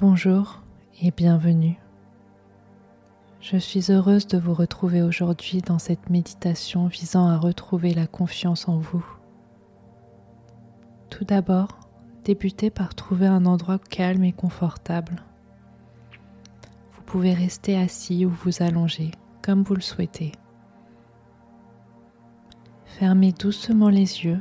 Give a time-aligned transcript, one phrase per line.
[0.00, 0.62] Bonjour
[1.02, 1.78] et bienvenue.
[3.42, 8.66] Je suis heureuse de vous retrouver aujourd'hui dans cette méditation visant à retrouver la confiance
[8.66, 9.04] en vous.
[11.10, 11.68] Tout d'abord,
[12.24, 15.22] débutez par trouver un endroit calme et confortable.
[16.94, 19.10] Vous pouvez rester assis ou vous allonger
[19.42, 20.32] comme vous le souhaitez.
[22.86, 24.40] Fermez doucement les yeux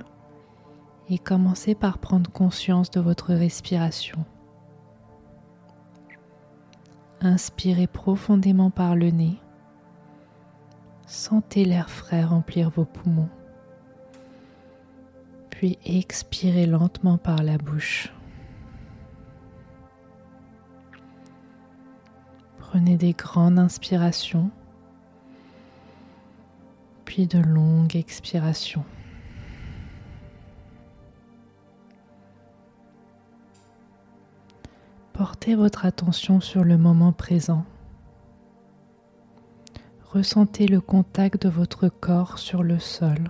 [1.10, 4.24] et commencez par prendre conscience de votre respiration.
[7.22, 9.42] Inspirez profondément par le nez.
[11.06, 13.28] Sentez l'air frais remplir vos poumons.
[15.50, 18.14] Puis expirez lentement par la bouche.
[22.58, 24.52] Prenez des grandes inspirations,
[27.04, 28.86] puis de longues expirations.
[35.20, 37.66] Portez votre attention sur le moment présent.
[40.14, 43.30] Ressentez le contact de votre corps sur le sol.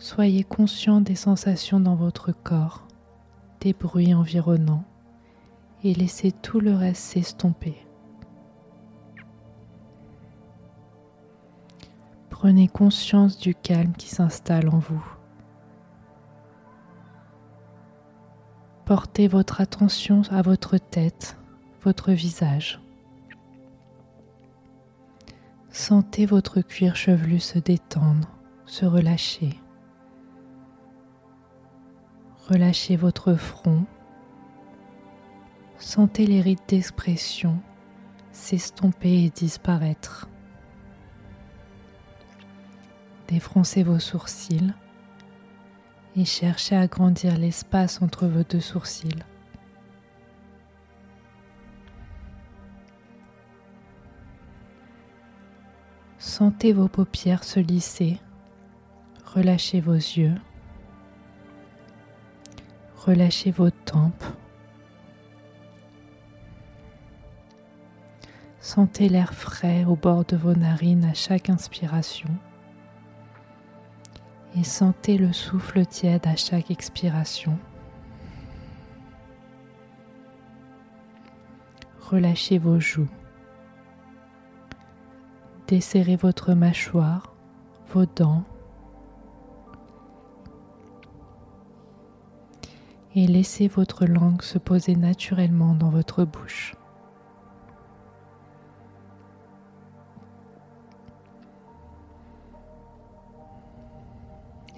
[0.00, 2.82] Soyez conscient des sensations dans votre corps,
[3.60, 4.84] des bruits environnants
[5.84, 7.76] et laissez tout le reste s'estomper.
[12.28, 15.13] Prenez conscience du calme qui s'installe en vous.
[18.94, 21.36] Portez votre attention à votre tête,
[21.82, 22.80] votre visage.
[25.70, 28.28] Sentez votre cuir chevelu se détendre,
[28.66, 29.58] se relâcher.
[32.48, 33.84] Relâchez votre front.
[35.76, 37.58] Sentez les rides d'expression
[38.30, 40.28] s'estomper et disparaître.
[43.26, 44.72] Défroncez vos sourcils
[46.16, 49.24] et cherchez à agrandir l'espace entre vos deux sourcils.
[56.18, 58.18] Sentez vos paupières se lisser,
[59.24, 60.34] relâchez vos yeux,
[62.96, 64.24] relâchez vos tempes.
[68.60, 72.30] Sentez l'air frais au bord de vos narines à chaque inspiration
[74.56, 77.58] et sentez le souffle tiède à chaque expiration.
[82.00, 83.08] Relâchez vos joues.
[85.66, 87.34] Desserrez votre mâchoire,
[87.88, 88.44] vos dents
[93.16, 96.74] et laissez votre langue se poser naturellement dans votre bouche.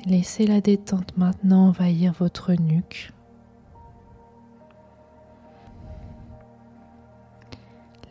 [0.07, 3.13] Laissez la détente maintenant envahir votre nuque.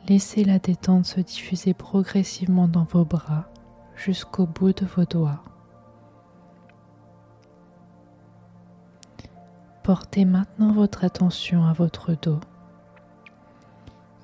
[0.09, 3.45] Laissez la détente se diffuser progressivement dans vos bras
[3.95, 5.41] jusqu'au bout de vos doigts.
[9.81, 12.41] Portez maintenant votre attention à votre dos.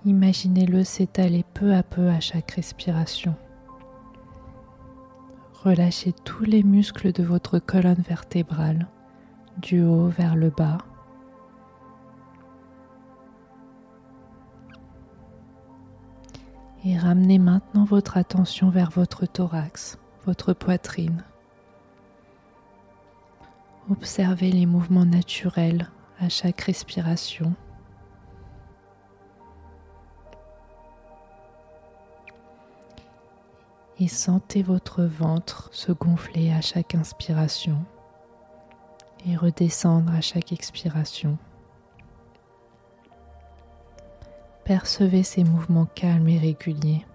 [0.03, 3.33] Imaginez-le s'étaler peu à peu à chaque respiration.
[5.63, 8.87] Relâchez tous les muscles de votre colonne vertébrale,
[9.57, 10.79] du haut vers le bas.
[16.83, 21.23] Et ramenez maintenant votre attention vers votre thorax, votre poitrine.
[23.91, 27.53] Observez les mouvements naturels à chaque respiration.
[34.01, 37.77] Et sentez votre ventre se gonfler à chaque inspiration
[39.27, 41.37] et redescendre à chaque expiration.
[44.63, 47.05] Percevez ces mouvements calmes et réguliers.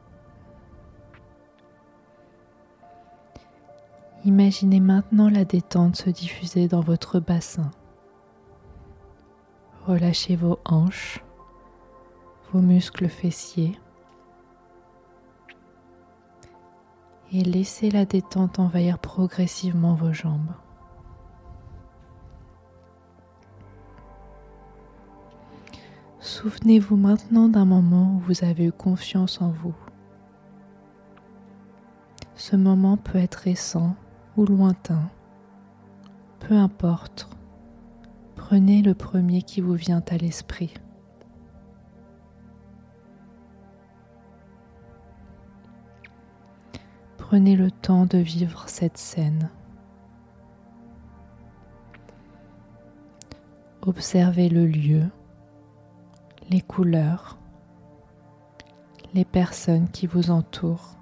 [4.24, 7.72] Imaginez maintenant la détente se diffuser dans votre bassin.
[9.86, 11.24] Relâchez vos hanches,
[12.52, 13.76] vos muscles fessiers,
[17.36, 20.54] et laissez la détente envahir progressivement vos jambes.
[26.18, 29.74] Souvenez-vous maintenant d'un moment où vous avez eu confiance en vous.
[32.36, 33.96] Ce moment peut être récent
[34.38, 35.10] ou lointain,
[36.40, 37.28] peu importe.
[38.34, 40.72] Prenez le premier qui vous vient à l'esprit.
[47.28, 49.50] Prenez le temps de vivre cette scène.
[53.82, 55.02] Observez le lieu,
[56.50, 57.36] les couleurs,
[59.12, 60.94] les personnes qui vous entourent.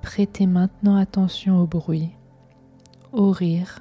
[0.00, 2.12] Prêtez maintenant attention au bruit,
[3.10, 3.80] au rire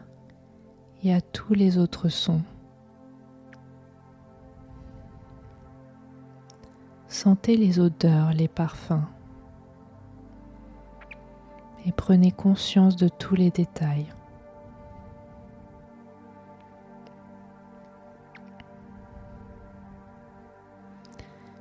[1.03, 2.41] et à tous les autres sons.
[7.11, 9.03] Sentez les odeurs, les parfums
[11.85, 14.07] et prenez conscience de tous les détails.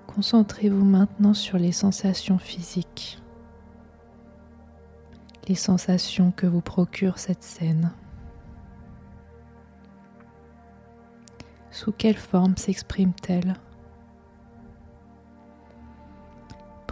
[0.06, 3.20] Concentrez-vous maintenant sur les sensations physiques,
[5.48, 7.92] les sensations que vous procure cette scène.
[11.72, 13.56] Sous quelle forme s'exprime-t-elle?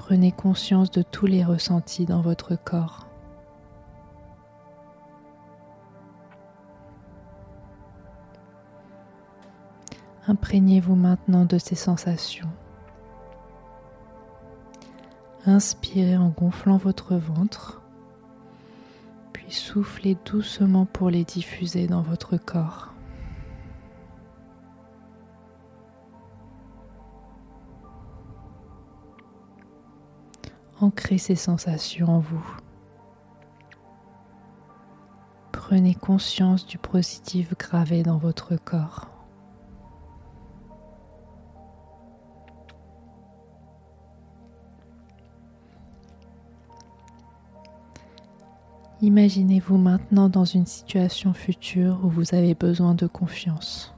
[0.08, 3.06] Prenez conscience de tous les ressentis dans votre corps.
[10.26, 12.48] Imprégnez-vous maintenant de ces sensations.
[15.44, 17.82] Inspirez en gonflant votre ventre,
[19.34, 22.94] puis soufflez doucement pour les diffuser dans votre corps.
[30.80, 32.56] Ancrez ces sensations en vous.
[35.50, 39.08] Prenez conscience du positif gravé dans votre corps.
[49.00, 53.94] Imaginez-vous maintenant dans une situation future où vous avez besoin de confiance.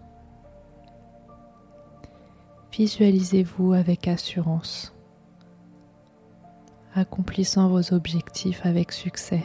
[2.72, 4.94] Visualisez-vous avec assurance
[7.00, 9.42] accomplissant vos objectifs avec succès.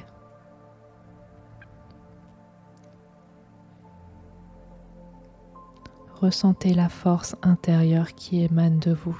[6.22, 9.18] Ressentez la force intérieure qui émane de vous.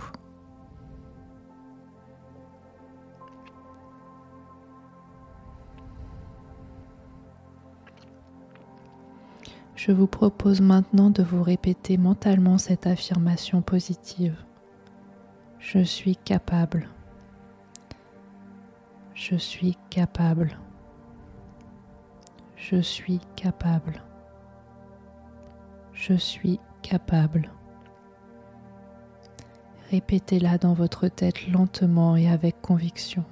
[9.76, 14.36] Je vous propose maintenant de vous répéter mentalement cette affirmation positive.
[15.60, 16.90] Je suis capable.
[19.16, 20.60] Je suis capable.
[22.58, 24.04] Je suis capable.
[25.94, 27.50] Je suis capable.
[29.90, 33.24] Répétez-la dans votre tête lentement et avec conviction.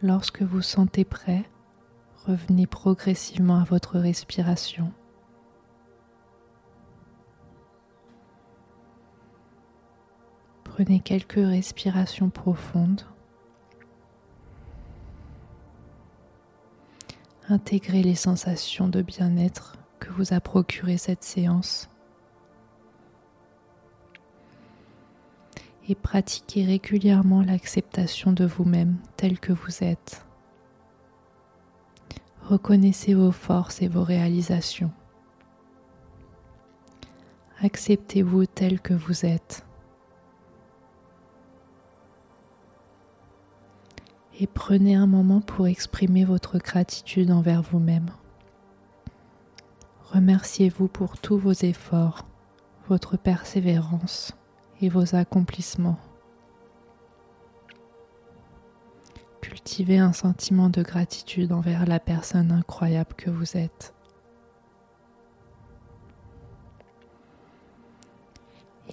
[0.00, 1.44] Lorsque vous sentez prêt,
[2.24, 4.92] revenez progressivement à votre respiration.
[10.62, 13.02] Prenez quelques respirations profondes.
[17.48, 21.90] Intégrez les sensations de bien-être que vous a procuré cette séance.
[25.88, 30.26] Et pratiquez régulièrement l'acceptation de vous-même tel que vous êtes.
[32.42, 34.90] Reconnaissez vos forces et vos réalisations.
[37.60, 39.64] Acceptez-vous tel que vous êtes.
[44.40, 48.10] Et prenez un moment pour exprimer votre gratitude envers vous-même.
[50.12, 52.24] Remerciez-vous pour tous vos efforts,
[52.88, 54.37] votre persévérance
[54.80, 55.98] et vos accomplissements.
[59.40, 63.94] Cultivez un sentiment de gratitude envers la personne incroyable que vous êtes.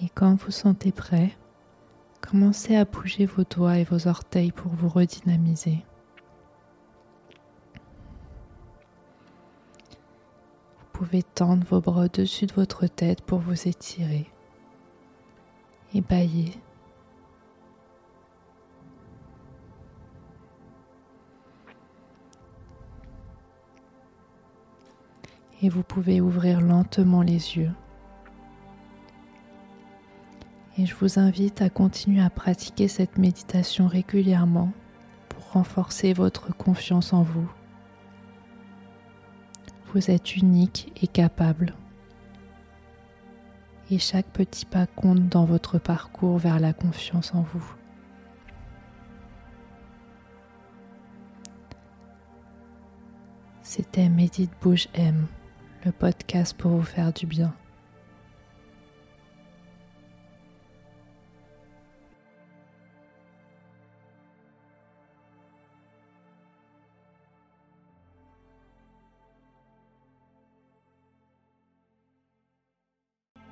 [0.02, 1.32] Et quand vous sentez prêt,
[2.22, 5.86] commencez à bouger vos doigts et vos orteils pour vous redynamiser.
[10.80, 14.30] Vous pouvez tendre vos bras au-dessus de votre tête pour vous étirer
[15.94, 16.58] et ébahi.
[25.62, 27.72] Et vous pouvez ouvrir lentement les yeux.
[30.78, 34.72] Et je vous invite à continuer à pratiquer cette méditation régulièrement
[35.30, 37.50] pour renforcer votre confiance en vous.
[39.94, 41.74] Vous êtes unique et capable.
[43.92, 47.76] Et chaque petit pas compte dans votre parcours vers la confiance en vous.
[53.62, 55.28] C'était Médite Bouge M,
[55.86, 57.54] le podcast pour vous faire du bien.